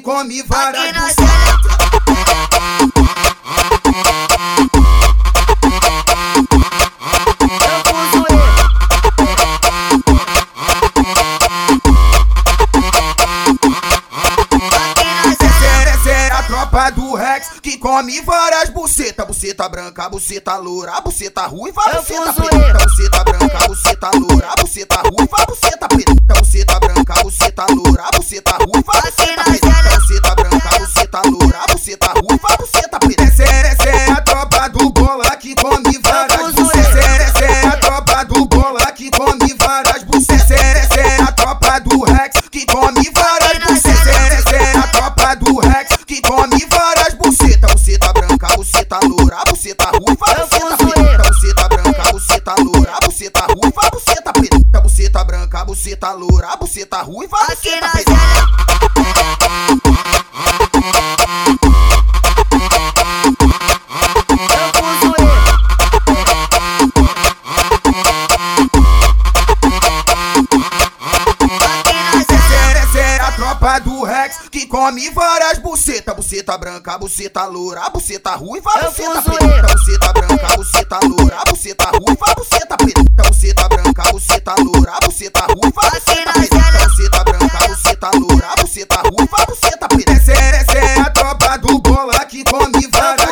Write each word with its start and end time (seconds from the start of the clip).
come. 0.00 0.40
Aqui 0.40 0.92
na 0.92 1.10
Essa 15.30 15.44
essa 15.90 16.10
é 16.10 16.30
a 16.30 16.42
tropa 16.44 16.90
do 16.90 17.14
Rex 17.14 17.60
que 17.62 17.78
come 17.78 18.20
várias 18.22 18.70
buceta, 18.70 19.24
buceta 19.24 19.68
branca, 19.68 20.08
buceta 20.08 20.56
loura, 20.56 21.00
buceta 21.00 21.46
ruiva, 21.46 21.82
buceta 21.82 22.32
preta, 22.32 22.84
buceta 22.84 23.24
branca, 23.24 23.53
come 35.64 35.98
várias 36.02 36.52
bucetas. 36.52 36.94
ele. 36.94 37.22
Essa 37.24 37.44
é 37.44 37.66
a 37.66 37.76
tropa 37.78 38.24
do 38.24 38.46
bola 38.46 38.92
que 38.92 39.10
come 39.10 39.54
várias 39.58 40.02
bucetas. 40.04 40.50
Essa 40.50 41.00
é 41.00 41.22
a 41.22 41.32
tropa 41.32 41.78
do 41.80 42.04
Rex 42.04 42.40
que 42.50 42.66
come 42.66 43.10
várias 43.14 43.64
bucetas. 43.64 44.02
cena. 44.02 44.34
Essa 44.34 44.56
é 44.56 44.76
a 44.76 44.82
tropa 44.88 45.36
do 45.36 45.58
Rex 45.60 45.96
que 46.06 46.20
come 46.20 46.66
várias 46.70 47.14
buceta, 47.14 47.66
buceta 47.68 48.12
branca, 48.12 48.48
buceta 48.56 48.98
loura, 49.04 49.38
buceta 49.48 49.90
ruiva, 49.90 50.26
buceta 50.34 50.76
preta, 50.76 51.22
buceta 51.30 51.68
branca, 51.68 52.12
buceta 52.12 52.54
loura, 52.58 52.96
buceta 53.02 53.46
ruiva, 53.46 53.90
buceta 53.90 54.32
preta, 54.32 54.80
buceta 54.82 55.24
branca, 55.24 55.64
buceta 55.64 56.12
loura, 56.12 56.56
buceta 56.56 57.02
ruiva, 57.02 57.38
buceta 57.48 57.88
preta. 57.88 58.14
tropa 73.64 73.78
do 73.80 74.04
Rex 74.04 74.48
que 74.50 74.66
come 74.66 75.08
várias 75.10 75.58
buceta, 75.58 76.12
buceta 76.12 76.58
branca, 76.58 76.98
buceta 76.98 77.46
loura, 77.46 77.88
buceta 77.88 78.34
ruiva, 78.36 78.70
buceta 78.82 79.22
preta, 79.22 79.74
buceta 79.74 80.12
branca, 80.12 80.56
buceta 80.56 80.98
loura, 81.02 81.38
buceta 81.48 81.90
ruiva, 81.92 82.34
buceta 82.36 82.76
preta, 82.76 83.22
buceta 83.26 83.68
branca, 83.68 84.02
buceta 84.12 84.54
loura, 84.58 84.92
buceta 85.02 85.46
ruiva, 85.46 85.90
buceta 85.90 86.32
preta, 86.34 86.88
buceta 86.88 87.24
branca, 87.24 87.68
buceta 87.68 88.10
loura, 88.18 88.48
buceta 88.60 89.02
ruiva, 89.08 89.46
buceta 89.48 89.88
preta. 89.88 90.12
Essa 90.12 90.32
é, 90.32 90.50
essa 90.60 90.78
é 90.78 91.00
a 91.00 91.10
tropa 91.10 91.56
do 91.56 91.78
bola 91.80 92.24
que 92.26 92.44
come 92.44 92.86
várias 92.92 93.23